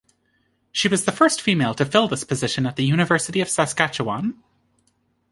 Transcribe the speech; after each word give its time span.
She 0.71 0.87
was 0.87 1.05
the 1.05 1.11
first 1.11 1.43
female 1.43 1.75
to 1.75 1.85
fill 1.85 2.07
this 2.07 2.23
position 2.23 2.65
at 2.65 2.75
the 2.75 2.83
University 2.83 3.39
of 3.39 3.47
Saskatchewan. 3.49 4.41